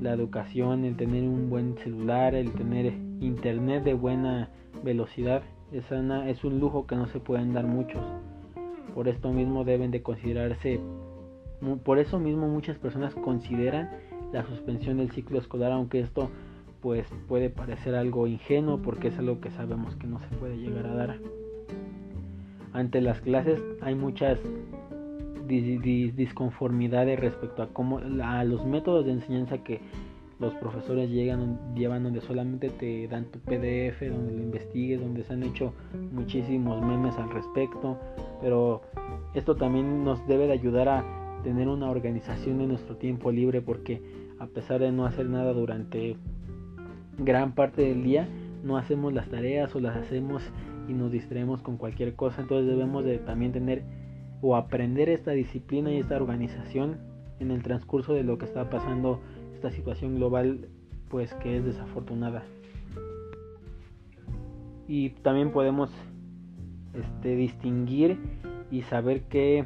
La 0.00 0.12
educación, 0.12 0.84
el 0.84 0.96
tener 0.96 1.22
un 1.22 1.48
buen 1.48 1.78
celular, 1.78 2.34
el 2.34 2.52
tener 2.52 2.92
internet 3.20 3.84
de 3.84 3.94
buena 3.94 4.50
velocidad 4.82 5.42
es, 5.72 5.84
es 5.90 6.44
un 6.44 6.58
lujo 6.60 6.86
que 6.86 6.96
no 6.96 7.06
se 7.06 7.20
pueden 7.20 7.54
dar 7.54 7.64
muchos. 7.64 8.02
Por 8.94 9.08
esto 9.08 9.32
mismo 9.32 9.64
deben 9.64 9.90
de 9.90 10.02
considerarse, 10.02 10.80
por 11.84 11.98
eso 11.98 12.18
mismo 12.18 12.48
muchas 12.48 12.76
personas 12.76 13.14
consideran 13.14 13.90
la 14.32 14.44
suspensión 14.46 14.98
del 14.98 15.10
ciclo 15.10 15.38
escolar, 15.38 15.72
aunque 15.72 16.00
esto 16.00 16.30
pues 16.80 17.06
puede 17.28 17.48
parecer 17.48 17.94
algo 17.94 18.26
ingenuo 18.26 18.82
porque 18.82 19.08
es 19.08 19.18
algo 19.18 19.40
que 19.40 19.50
sabemos 19.52 19.94
que 19.96 20.08
no 20.08 20.18
se 20.18 20.26
puede 20.36 20.56
llegar 20.56 20.86
a 20.86 20.94
dar. 20.94 21.18
Ante 22.72 23.00
las 23.00 23.20
clases 23.20 23.60
hay 23.80 23.94
muchas 23.94 24.40
disconformidades 25.46 27.20
respecto 27.20 27.62
a 27.62 27.68
cómo 27.68 28.00
a 28.22 28.44
los 28.44 28.64
métodos 28.64 29.04
de 29.04 29.12
enseñanza 29.12 29.58
que 29.58 29.80
los 30.38 30.54
profesores 30.54 31.10
llegan 31.10 31.58
llevan 31.74 32.04
donde 32.04 32.20
solamente 32.20 32.70
te 32.70 33.06
dan 33.06 33.26
tu 33.26 33.38
PDF 33.38 34.00
donde 34.00 34.32
lo 34.32 34.42
investigues 34.42 35.00
donde 35.00 35.24
se 35.24 35.32
han 35.34 35.42
hecho 35.42 35.74
muchísimos 36.10 36.84
memes 36.84 37.14
al 37.16 37.30
respecto 37.30 37.98
pero 38.40 38.82
esto 39.34 39.56
también 39.56 40.04
nos 40.04 40.26
debe 40.26 40.46
de 40.46 40.54
ayudar 40.54 40.88
a 40.88 41.21
tener 41.42 41.68
una 41.68 41.90
organización 41.90 42.58
de 42.58 42.66
nuestro 42.66 42.96
tiempo 42.96 43.30
libre 43.30 43.60
porque 43.60 44.02
a 44.38 44.46
pesar 44.46 44.80
de 44.80 44.92
no 44.92 45.06
hacer 45.06 45.26
nada 45.28 45.52
durante 45.52 46.16
gran 47.18 47.54
parte 47.54 47.82
del 47.82 48.02
día 48.02 48.28
no 48.64 48.76
hacemos 48.76 49.12
las 49.12 49.28
tareas 49.28 49.74
o 49.74 49.80
las 49.80 49.96
hacemos 49.96 50.42
y 50.88 50.92
nos 50.92 51.10
distraemos 51.10 51.62
con 51.62 51.76
cualquier 51.76 52.14
cosa. 52.14 52.42
Entonces 52.42 52.68
debemos 52.68 53.04
de 53.04 53.18
también 53.18 53.52
tener 53.52 53.82
o 54.40 54.56
aprender 54.56 55.08
esta 55.08 55.32
disciplina 55.32 55.92
y 55.92 55.98
esta 55.98 56.16
organización 56.16 56.98
en 57.38 57.50
el 57.50 57.62
transcurso 57.62 58.14
de 58.14 58.24
lo 58.24 58.38
que 58.38 58.44
está 58.44 58.70
pasando 58.70 59.20
esta 59.54 59.70
situación 59.70 60.16
global 60.16 60.68
pues 61.08 61.34
que 61.34 61.58
es 61.58 61.64
desafortunada. 61.64 62.42
Y 64.88 65.10
también 65.10 65.52
podemos 65.52 65.90
este, 66.94 67.36
distinguir 67.36 68.18
y 68.72 68.82
saber 68.82 69.22
qué, 69.28 69.64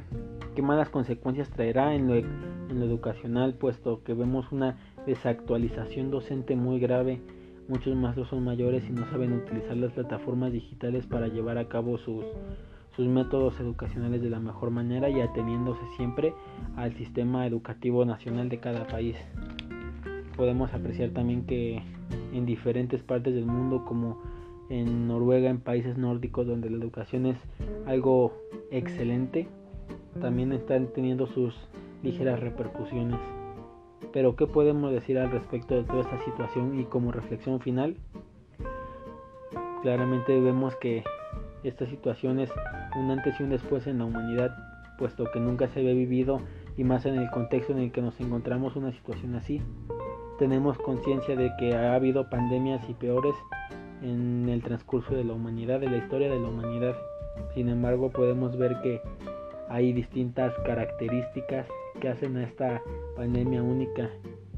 qué 0.54 0.60
malas 0.60 0.90
consecuencias 0.90 1.48
traerá 1.48 1.94
en 1.94 2.08
lo, 2.08 2.16
en 2.16 2.80
lo 2.80 2.84
educacional 2.84 3.54
puesto 3.54 4.02
que 4.04 4.12
vemos 4.12 4.52
una 4.52 4.76
desactualización 5.06 6.10
docente 6.10 6.56
muy 6.56 6.78
grave 6.80 7.22
muchos 7.68 7.96
maestros 7.96 8.28
son 8.28 8.44
mayores 8.44 8.84
y 8.88 8.92
no 8.92 9.08
saben 9.10 9.32
utilizar 9.32 9.76
las 9.76 9.92
plataformas 9.92 10.52
digitales 10.52 11.06
para 11.06 11.28
llevar 11.28 11.56
a 11.56 11.68
cabo 11.68 11.96
sus 11.98 12.24
sus 12.96 13.06
métodos 13.06 13.60
educacionales 13.60 14.22
de 14.22 14.30
la 14.30 14.40
mejor 14.40 14.70
manera 14.70 15.10
y 15.10 15.20
ateniéndose 15.20 15.82
siempre 15.96 16.32
al 16.76 16.94
sistema 16.94 17.46
educativo 17.46 18.06
nacional 18.06 18.48
de 18.48 18.58
cada 18.58 18.86
país. 18.86 19.16
Podemos 20.34 20.72
apreciar 20.72 21.10
también 21.10 21.44
que 21.44 21.82
en 22.32 22.46
diferentes 22.46 23.02
partes 23.02 23.34
del 23.34 23.44
mundo 23.44 23.84
como 23.84 24.18
en 24.68 25.08
Noruega, 25.08 25.50
en 25.50 25.60
países 25.60 25.96
nórdicos 25.96 26.46
donde 26.46 26.70
la 26.70 26.76
educación 26.76 27.26
es 27.26 27.38
algo 27.86 28.32
excelente, 28.70 29.48
también 30.20 30.52
están 30.52 30.88
teniendo 30.88 31.26
sus 31.26 31.54
ligeras 32.02 32.40
repercusiones. 32.40 33.20
Pero 34.12 34.36
¿qué 34.36 34.46
podemos 34.46 34.92
decir 34.92 35.18
al 35.18 35.30
respecto 35.30 35.74
de 35.74 35.84
toda 35.84 36.00
esta 36.00 36.18
situación 36.24 36.78
y 36.80 36.84
como 36.84 37.12
reflexión 37.12 37.60
final? 37.60 37.96
Claramente 39.82 40.40
vemos 40.40 40.74
que 40.76 41.04
esta 41.64 41.86
situación 41.86 42.40
es 42.40 42.50
un 42.98 43.10
antes 43.10 43.38
y 43.38 43.42
un 43.42 43.50
después 43.50 43.86
en 43.86 43.98
la 43.98 44.04
humanidad, 44.04 44.56
puesto 44.98 45.24
que 45.32 45.40
nunca 45.40 45.68
se 45.68 45.80
había 45.80 45.92
vivido 45.92 46.40
y 46.76 46.84
más 46.84 47.06
en 47.06 47.16
el 47.16 47.30
contexto 47.30 47.72
en 47.72 47.80
el 47.80 47.92
que 47.92 48.02
nos 48.02 48.18
encontramos 48.20 48.76
una 48.76 48.92
situación 48.92 49.34
así. 49.34 49.60
Tenemos 50.38 50.78
conciencia 50.78 51.36
de 51.36 51.50
que 51.58 51.74
ha 51.74 51.94
habido 51.94 52.28
pandemias 52.28 52.88
y 52.88 52.94
peores 52.94 53.34
en 54.02 54.48
el 54.48 54.62
transcurso 54.62 55.14
de 55.14 55.24
la 55.24 55.32
humanidad, 55.32 55.80
de 55.80 55.88
la 55.88 55.98
historia 55.98 56.30
de 56.30 56.38
la 56.38 56.48
humanidad. 56.48 56.96
Sin 57.54 57.68
embargo, 57.68 58.10
podemos 58.10 58.56
ver 58.56 58.76
que 58.82 59.00
hay 59.68 59.92
distintas 59.92 60.54
características 60.64 61.66
que 62.00 62.08
hacen 62.08 62.36
a 62.36 62.44
esta 62.44 62.82
pandemia 63.16 63.62
única, 63.62 64.10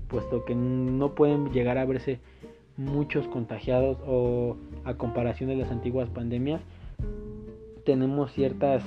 puesto 0.08 0.44
que 0.44 0.54
no 0.54 1.14
pueden 1.14 1.50
llegar 1.52 1.78
a 1.78 1.84
verse 1.84 2.20
muchos 2.76 3.26
contagiados 3.28 3.98
o 4.06 4.56
a 4.84 4.94
comparación 4.94 5.50
de 5.50 5.56
las 5.56 5.70
antiguas 5.70 6.08
pandemias, 6.10 6.60
tenemos 7.84 8.32
ciertas 8.32 8.82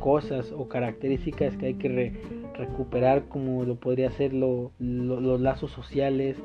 cosas 0.00 0.52
o 0.52 0.68
características 0.68 1.56
que 1.56 1.66
hay 1.66 1.74
que 1.74 1.88
recuperar 2.58 3.28
como 3.28 3.64
lo 3.64 3.76
podría 3.76 4.10
ser 4.10 4.34
los 4.34 4.70
lazos 5.40 5.70
sociales, 5.70 6.36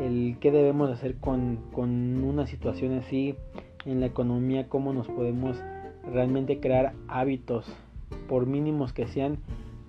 el 0.00 0.36
qué 0.40 0.50
debemos 0.50 0.90
hacer 0.90 1.16
con, 1.16 1.58
con 1.72 2.22
una 2.22 2.46
situación 2.46 2.92
así 2.98 3.34
en 3.86 4.00
la 4.00 4.06
economía, 4.06 4.68
cómo 4.68 4.92
nos 4.92 5.08
podemos 5.08 5.60
realmente 6.12 6.60
crear 6.60 6.92
hábitos, 7.08 7.66
por 8.28 8.46
mínimos 8.46 8.92
que 8.92 9.06
sean, 9.06 9.38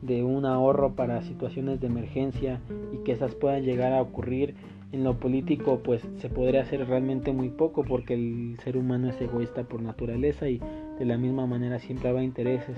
de 0.02 0.24
un 0.24 0.46
ahorro 0.46 0.96
para 0.96 1.22
situaciones 1.24 1.80
de 1.80 1.88
emergencia 1.88 2.62
y 2.94 3.04
que 3.04 3.12
esas 3.12 3.34
puedan 3.36 3.64
llegar 3.64 3.94
a 3.94 4.02
ocurrir 4.02 4.56
en 4.92 5.04
lo 5.04 5.20
político 5.20 5.82
pues 5.84 6.02
se 6.18 6.30
podría 6.30 6.62
hacer 6.62 6.88
realmente 6.88 7.32
muy 7.32 7.50
poco 7.50 7.84
porque 7.84 8.14
el 8.14 8.58
ser 8.64 8.78
humano 8.78 9.10
es 9.10 9.20
egoísta 9.20 9.64
por 9.64 9.82
naturaleza 9.82 10.48
y 10.48 10.62
de 11.00 11.06
la 11.06 11.18
misma 11.18 11.48
manera 11.48 11.80
siempre 11.80 12.10
habrá 12.10 12.24
intereses. 12.24 12.78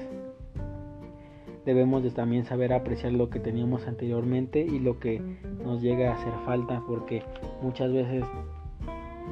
Debemos 1.68 2.02
de 2.02 2.12
también 2.12 2.46
saber 2.46 2.72
apreciar 2.72 3.12
lo 3.12 3.30
que 3.30 3.42
teníamos 3.42 3.88
anteriormente 3.88 4.62
y 4.62 4.80
lo 4.80 5.02
que 5.02 5.22
nos 5.66 5.82
llega 5.82 6.12
a 6.12 6.14
hacer 6.14 6.32
falta 6.46 6.82
porque 6.88 7.24
muchas 7.62 7.92
veces 7.92 8.24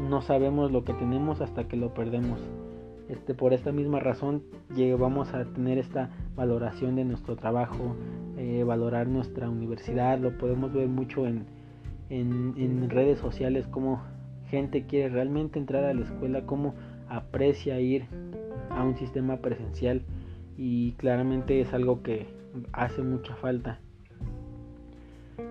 no 0.09 0.21
sabemos 0.21 0.69
lo 0.69 0.83
que 0.83 0.91
tenemos 0.95 1.39
hasta 1.39 1.69
que 1.69 1.77
lo 1.77 1.93
perdemos. 1.93 2.41
Este, 3.07 3.33
por 3.35 3.53
esta 3.53 3.71
misma 3.71 4.01
razón 4.01 4.43
vamos 4.99 5.33
a 5.33 5.45
tener 5.45 5.77
esta 5.77 6.09
valoración 6.35 6.97
de 6.97 7.05
nuestro 7.05 7.37
trabajo, 7.37 7.95
eh, 8.35 8.65
valorar 8.65 9.07
nuestra 9.07 9.49
universidad, 9.49 10.19
lo 10.19 10.37
podemos 10.37 10.73
ver 10.73 10.89
mucho 10.89 11.25
en, 11.25 11.45
en, 12.09 12.89
redes 12.89 13.17
sociales, 13.17 13.65
cómo 13.67 14.01
gente 14.49 14.83
quiere 14.83 15.07
realmente 15.07 15.57
entrar 15.57 15.85
a 15.85 15.93
la 15.93 16.01
escuela, 16.01 16.45
cómo 16.45 16.73
aprecia 17.07 17.79
ir 17.79 18.07
a 18.71 18.83
un 18.83 18.97
sistema 18.97 19.37
presencial 19.37 20.01
y 20.57 20.93
claramente 20.93 21.61
es 21.61 21.73
algo 21.73 22.01
que 22.01 22.27
hace 22.71 23.01
mucha 23.01 23.35
falta. 23.35 23.79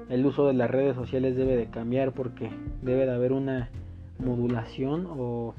El 0.09 0.25
uso 0.27 0.47
de 0.47 0.55
las 0.55 0.71
redes 0.71 0.95
sociales 0.95 1.37
debe 1.37 1.57
de 1.57 1.67
cambiar 1.67 2.13
porque 2.13 2.51
debe 2.83 3.07
de 3.07 3.13
haber 3.13 3.33
una 3.33 3.71
modulación 4.19 5.07
o 5.09 5.55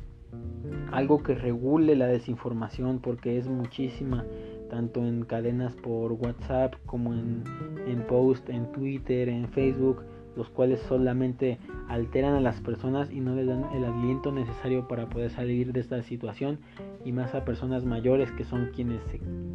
algo 0.91 1.23
que 1.23 1.35
regule 1.35 1.95
la 1.95 2.07
desinformación 2.07 2.99
porque 2.99 3.37
es 3.37 3.47
muchísima 3.47 4.25
tanto 4.69 5.05
en 5.05 5.23
cadenas 5.25 5.75
por 5.75 6.11
WhatsApp 6.13 6.73
como 6.85 7.13
en, 7.13 7.43
en 7.87 8.01
post 8.07 8.49
en 8.49 8.71
Twitter, 8.71 9.29
en 9.29 9.47
Facebook 9.49 10.03
los 10.35 10.49
cuales 10.49 10.79
solamente 10.81 11.57
alteran 11.87 12.33
a 12.35 12.41
las 12.41 12.61
personas 12.61 13.11
y 13.11 13.19
no 13.19 13.35
les 13.35 13.47
dan 13.47 13.65
el 13.73 13.85
aliento 13.85 14.31
necesario 14.31 14.87
para 14.87 15.07
poder 15.07 15.29
salir 15.29 15.73
de 15.73 15.79
esta 15.79 16.01
situación 16.03 16.59
y 17.03 17.11
más 17.11 17.35
a 17.35 17.45
personas 17.45 17.85
mayores 17.85 18.31
que 18.31 18.43
son 18.43 18.71
quienes 18.75 19.01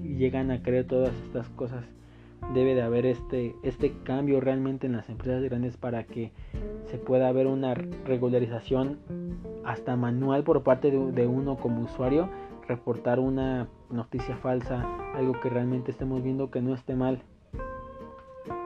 llegan 0.03 0.51
a 0.51 0.63
creer 0.63 0.87
todas 0.87 1.15
estas 1.27 1.49
cosas. 1.51 1.85
Debe 2.55 2.75
de 2.75 2.83
haber 2.83 3.05
este 3.05 3.55
este 3.63 3.93
cambio 4.03 4.41
realmente 4.41 4.87
en 4.87 4.93
las 4.93 5.09
empresas 5.11 5.43
grandes 5.43 5.77
para 5.77 6.05
que 6.05 6.33
se 6.87 6.97
pueda 6.97 7.29
haber 7.29 7.47
una 7.47 7.75
regularización 7.75 8.99
hasta 9.65 9.95
manual 9.97 10.43
por 10.43 10.63
parte 10.63 10.91
de, 10.91 11.13
de 11.13 11.27
uno 11.27 11.57
como 11.57 11.83
usuario 11.83 12.31
reportar 12.67 13.19
una 13.19 13.69
noticia 13.91 14.37
falsa 14.37 14.87
algo 15.15 15.39
que 15.41 15.51
realmente 15.51 15.91
estemos 15.91 16.23
viendo 16.23 16.51
que 16.51 16.63
no 16.63 16.73
esté 16.75 16.95
mal. 16.95 17.21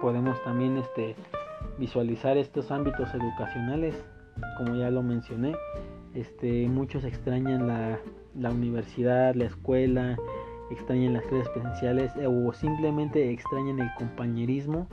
Podemos 0.00 0.42
también 0.44 0.76
este 0.76 1.16
visualizar 1.78 2.36
estos 2.36 2.70
ámbitos 2.70 3.12
educacionales, 3.14 3.94
como 4.58 4.76
ya 4.76 4.90
lo 4.90 5.02
mencioné. 5.02 5.54
Este, 6.14 6.68
muchos 6.68 7.04
extrañan 7.04 7.66
la, 7.66 7.98
la 8.38 8.50
universidad, 8.50 9.34
la 9.34 9.46
escuela, 9.46 10.16
extrañan 10.70 11.14
las 11.14 11.24
clases 11.26 11.48
presenciales 11.50 12.14
eh, 12.16 12.26
o 12.26 12.52
simplemente 12.52 13.30
extrañan 13.30 13.80
el 13.80 13.88
compañerismo 13.98 14.88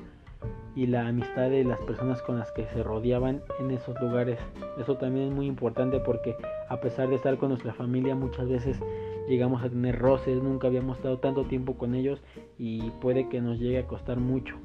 y 0.75 0.87
la 0.87 1.07
amistad 1.07 1.49
de 1.49 1.63
las 1.63 1.79
personas 1.81 2.21
con 2.21 2.39
las 2.39 2.51
que 2.53 2.65
se 2.67 2.81
rodeaban 2.81 3.41
en 3.59 3.71
esos 3.71 3.99
lugares. 4.01 4.39
Eso 4.79 4.95
también 4.97 5.27
es 5.29 5.33
muy 5.33 5.47
importante 5.47 5.99
porque 5.99 6.35
a 6.69 6.79
pesar 6.79 7.09
de 7.09 7.15
estar 7.15 7.37
con 7.37 7.49
nuestra 7.49 7.73
familia 7.73 8.15
muchas 8.15 8.47
veces 8.47 8.79
llegamos 9.27 9.63
a 9.63 9.69
tener 9.69 9.99
roces, 9.99 10.41
nunca 10.41 10.67
habíamos 10.67 10.97
estado 10.97 11.19
tanto 11.19 11.43
tiempo 11.45 11.77
con 11.77 11.93
ellos 11.93 12.21
y 12.57 12.89
puede 13.01 13.27
que 13.29 13.41
nos 13.41 13.59
llegue 13.59 13.79
a 13.79 13.87
costar 13.87 14.19
mucho. 14.19 14.55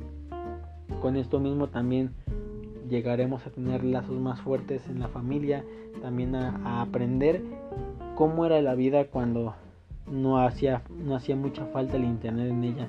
Con 1.01 1.17
esto 1.17 1.41
mismo 1.41 1.69
también 1.69 2.11
llegaremos 2.89 3.47
a 3.47 3.51
tener 3.51 3.85
lazos 3.85 4.19
más 4.21 4.41
fuertes 4.41 4.89
en 4.89 5.01
la 5.01 5.09
familia, 5.09 5.65
también 6.03 6.35
a, 6.35 6.83
aprender 6.83 7.43
cómo 8.15 8.47
era 8.47 8.61
la 8.63 8.75
vida 8.75 9.07
cuando 9.07 9.55
no 10.11 10.39
hacía, 10.39 10.83
no 11.05 11.17
hacía 11.17 11.37
mucha 11.37 11.67
falta 11.67 11.97
el 11.97 12.05
internet 12.05 12.51
en 12.51 12.65
ella, 12.65 12.89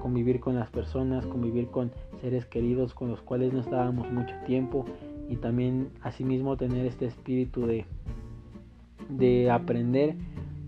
convivir 0.00 0.40
con 0.40 0.54
las 0.54 0.70
personas, 0.70 1.26
convivir 1.26 1.68
con 1.68 1.90
seres 2.20 2.46
queridos 2.46 2.94
con 2.94 3.08
los 3.08 3.20
cuales 3.20 3.52
no 3.52 3.60
estábamos 3.60 4.10
mucho 4.12 4.34
tiempo 4.46 4.84
y 5.28 5.36
también 5.36 5.90
asimismo 6.02 6.56
tener 6.56 6.86
este 6.86 7.06
espíritu 7.06 7.66
de, 7.66 7.84
de 9.08 9.50
aprender, 9.50 10.14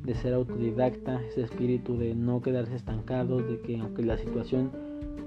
de 0.05 0.15
ser 0.15 0.35
autodidacta, 0.35 1.23
ese 1.23 1.43
espíritu 1.43 1.97
de 1.97 2.15
no 2.15 2.43
quedarse 2.43 2.75
estancados, 2.75 3.47
de 3.49 3.61
que 3.61 3.79
aunque 3.79 4.03
la 4.03 4.19
situación 4.19 4.71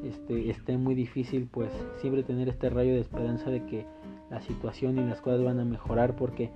este, 0.04 0.50
esté 0.50 0.78
muy 0.78 0.96
difícil, 0.96 1.48
pues 1.52 1.70
siempre 2.02 2.24
tener 2.24 2.50
este 2.50 2.70
rayo 2.70 2.94
de 2.94 3.00
esperanza 3.00 3.50
de 3.50 3.66
que 3.66 3.86
la 4.30 4.42
situación 4.42 4.98
y 4.98 5.02
las 5.02 5.22
cosas 5.22 5.44
van 5.44 5.60
a 5.60 5.66
mejorar 5.66 6.16
porque 6.16 6.50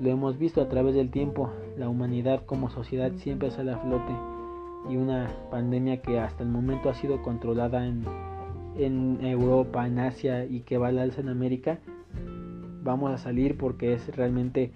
lo 0.00 0.10
hemos 0.10 0.38
visto 0.38 0.60
a 0.60 0.68
través 0.68 0.94
del 0.94 1.10
tiempo, 1.10 1.50
la 1.78 1.88
humanidad 1.88 2.44
como 2.44 2.70
sociedad 2.70 3.12
siempre 3.16 3.50
sale 3.50 3.72
a 3.72 3.78
flote, 3.78 4.12
y 4.88 4.96
una 4.96 5.30
pandemia 5.50 6.02
que 6.02 6.18
hasta 6.18 6.42
el 6.42 6.48
momento 6.48 6.90
ha 6.90 6.94
sido 6.94 7.22
controlada 7.22 7.86
en, 7.86 8.04
en 8.76 9.24
Europa, 9.24 9.86
en 9.86 9.98
Asia 9.98 10.44
y 10.44 10.60
que 10.60 10.78
va 10.78 10.88
al 10.88 10.98
alza 10.98 11.20
en 11.20 11.28
América, 11.28 11.78
vamos 12.82 13.12
a 13.12 13.18
salir 13.18 13.56
porque 13.56 13.92
es 13.94 14.14
realmente 14.16 14.72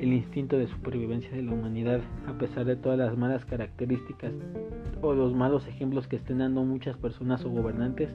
el 0.00 0.12
instinto 0.12 0.56
de 0.56 0.68
supervivencia 0.68 1.30
de 1.30 1.42
la 1.42 1.52
humanidad, 1.52 2.00
a 2.26 2.38
pesar 2.38 2.64
de 2.64 2.76
todas 2.76 2.98
las 2.98 3.16
malas 3.16 3.44
características 3.44 4.32
o 5.02 5.12
los 5.12 5.34
malos 5.34 5.66
ejemplos 5.66 6.06
que 6.06 6.16
estén 6.16 6.38
dando 6.38 6.62
muchas 6.64 6.96
personas 6.96 7.44
o 7.44 7.50
gobernantes, 7.50 8.10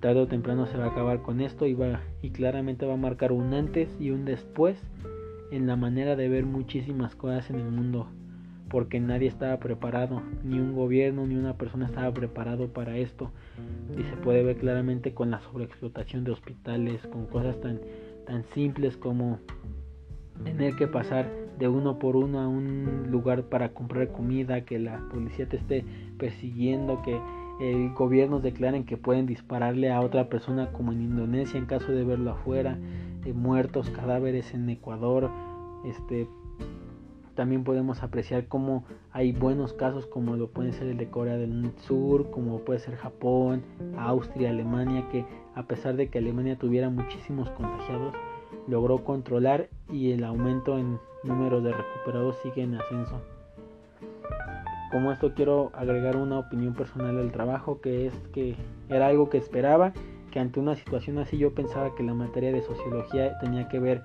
tarde 0.00 0.20
o 0.20 0.26
temprano 0.26 0.66
se 0.66 0.76
va 0.76 0.86
a 0.86 0.88
acabar 0.88 1.22
con 1.22 1.40
esto 1.40 1.66
y, 1.66 1.74
va, 1.74 2.00
y 2.22 2.30
claramente 2.30 2.86
va 2.86 2.94
a 2.94 2.98
marcar 2.98 3.32
un 3.32 3.52
antes 3.54 3.88
y 4.00 4.10
un 4.10 4.24
después 4.24 4.82
en 5.50 5.66
la 5.66 5.76
manera 5.76 6.16
de 6.16 6.28
ver 6.28 6.46
muchísimas 6.46 7.14
cosas 7.14 7.50
en 7.50 7.56
el 7.60 7.70
mundo, 7.70 8.08
porque 8.68 9.00
nadie 9.00 9.28
estaba 9.28 9.58
preparado, 9.58 10.22
ni 10.44 10.58
un 10.58 10.74
gobierno 10.74 11.26
ni 11.26 11.34
una 11.34 11.56
persona 11.56 11.86
estaba 11.86 12.12
preparado 12.12 12.68
para 12.68 12.96
esto, 12.96 13.30
y 13.98 14.02
se 14.04 14.16
puede 14.16 14.42
ver 14.42 14.56
claramente 14.56 15.12
con 15.12 15.30
la 15.30 15.40
sobreexplotación 15.40 16.24
de 16.24 16.30
hospitales, 16.30 17.06
con 17.08 17.26
cosas 17.26 17.60
tan, 17.60 17.80
tan 18.26 18.44
simples 18.54 18.96
como 18.96 19.38
tener 20.44 20.76
que 20.76 20.86
pasar 20.86 21.30
de 21.58 21.68
uno 21.68 21.98
por 21.98 22.16
uno 22.16 22.40
a 22.40 22.48
un 22.48 23.08
lugar 23.10 23.44
para 23.44 23.70
comprar 23.70 24.08
comida, 24.12 24.64
que 24.64 24.78
la 24.78 24.98
policía 25.10 25.48
te 25.48 25.58
esté 25.58 25.84
persiguiendo, 26.18 27.02
que 27.02 27.20
el 27.60 27.92
gobierno 27.92 28.40
declaren 28.40 28.84
que 28.84 28.96
pueden 28.96 29.26
dispararle 29.26 29.92
a 29.92 30.00
otra 30.00 30.30
persona 30.30 30.72
como 30.72 30.92
en 30.92 31.02
Indonesia 31.02 31.58
en 31.58 31.66
caso 31.66 31.92
de 31.92 32.04
verlo 32.04 32.30
afuera, 32.30 32.78
de 33.22 33.34
muertos, 33.34 33.90
cadáveres 33.90 34.54
en 34.54 34.70
Ecuador, 34.70 35.30
este 35.84 36.26
también 37.34 37.64
podemos 37.64 38.02
apreciar 38.02 38.48
cómo 38.48 38.84
hay 39.12 39.32
buenos 39.32 39.72
casos 39.72 40.04
como 40.06 40.36
lo 40.36 40.50
puede 40.50 40.72
ser 40.72 40.88
el 40.88 40.98
de 40.98 41.08
Corea 41.08 41.36
del 41.36 41.70
Sur, 41.78 42.30
como 42.30 42.58
puede 42.60 42.80
ser 42.80 42.96
Japón, 42.96 43.62
Austria, 43.96 44.50
Alemania, 44.50 45.08
que 45.10 45.24
a 45.54 45.62
pesar 45.62 45.96
de 45.96 46.08
que 46.08 46.18
Alemania 46.18 46.58
tuviera 46.58 46.90
muchísimos 46.90 47.48
contagiados, 47.50 48.14
logró 48.68 49.04
controlar 49.04 49.68
y 49.90 50.12
el 50.12 50.24
aumento 50.24 50.78
en 50.78 50.98
número 51.22 51.60
de 51.60 51.72
recuperados 51.72 52.36
sigue 52.42 52.62
en 52.62 52.74
ascenso. 52.74 53.20
Como 54.90 55.12
esto 55.12 55.34
quiero 55.34 55.70
agregar 55.74 56.16
una 56.16 56.38
opinión 56.38 56.74
personal 56.74 57.16
del 57.16 57.30
trabajo 57.30 57.80
que 57.80 58.06
es 58.06 58.14
que 58.32 58.56
era 58.88 59.06
algo 59.06 59.30
que 59.30 59.38
esperaba, 59.38 59.92
que 60.32 60.40
ante 60.40 60.60
una 60.60 60.74
situación 60.76 61.18
así 61.18 61.38
yo 61.38 61.54
pensaba 61.54 61.94
que 61.94 62.02
la 62.02 62.14
materia 62.14 62.52
de 62.52 62.62
sociología 62.62 63.38
tenía 63.38 63.68
que 63.68 63.78
ver 63.78 64.02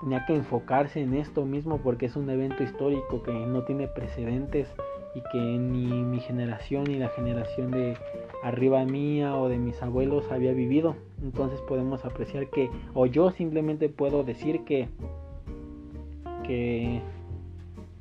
tenía 0.00 0.24
que 0.24 0.34
enfocarse 0.34 1.00
en 1.00 1.14
esto 1.14 1.44
mismo 1.44 1.78
porque 1.78 2.06
es 2.06 2.16
un 2.16 2.28
evento 2.30 2.62
histórico 2.62 3.22
que 3.22 3.32
no 3.32 3.62
tiene 3.64 3.86
precedentes 3.86 4.68
y 5.14 5.20
que 5.32 5.38
ni 5.38 5.86
mi 5.86 6.20
generación 6.20 6.84
ni 6.84 6.96
la 6.96 7.08
generación 7.08 7.70
de 7.70 7.96
arriba 8.42 8.84
mía 8.84 9.36
o 9.36 9.48
de 9.48 9.58
mis 9.58 9.82
abuelos 9.82 10.30
había 10.30 10.52
vivido. 10.52 10.96
Entonces 11.22 11.60
podemos 11.62 12.04
apreciar 12.04 12.48
que, 12.48 12.70
o 12.94 13.06
yo 13.06 13.30
simplemente 13.30 13.88
puedo 13.88 14.24
decir 14.24 14.64
que, 14.64 14.88
que 16.46 17.00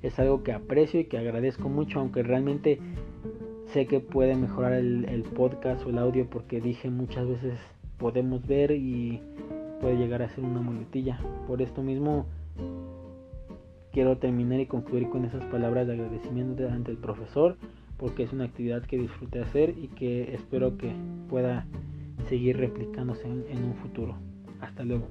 es 0.02 0.18
algo 0.20 0.44
que 0.44 0.54
aprecio 0.54 1.00
y 1.00 1.06
que 1.06 1.18
agradezco 1.18 1.70
mucho, 1.70 2.00
aunque 2.00 2.24
realmente 2.24 2.80
sé 3.68 3.86
que 3.86 4.00
puede 4.00 4.36
mejorar 4.36 4.74
el, 4.74 5.06
el 5.06 5.24
podcast 5.24 5.86
o 5.86 5.90
el 5.90 5.98
audio 5.98 6.28
porque 6.30 6.62
dije 6.62 6.90
muchas 6.90 7.28
veces 7.28 7.60
podemos 7.98 8.46
ver 8.48 8.72
y 8.72 9.22
puede 9.82 9.98
llegar 9.98 10.22
a 10.22 10.30
ser 10.30 10.44
una 10.44 10.62
muletilla. 10.62 11.20
Por 11.48 11.62
esto 11.62 11.84
mismo 11.84 12.26
quiero 13.92 14.18
terminar 14.18 14.60
y 14.60 14.66
concluir 14.66 15.10
con 15.10 15.26
esas 15.26 15.44
palabras 15.46 15.88
de 15.88 15.94
agradecimiento 15.94 16.68
ante 16.70 16.92
el 16.92 16.98
profesor 16.98 17.58
porque 17.98 18.24
es 18.24 18.32
una 18.32 18.46
actividad 18.46 18.84
que 18.84 18.98
disfruté 18.98 19.42
hacer 19.42 19.76
y 19.78 19.90
que 19.90 20.34
espero 20.34 20.78
que 20.78 20.94
pueda 21.30 21.66
seguir 22.28 22.58
replicándose 22.58 23.28
en, 23.28 23.46
en 23.50 23.64
un 23.64 23.76
futuro. 23.76 24.18
Hasta 24.62 24.84
luego. 24.84 25.08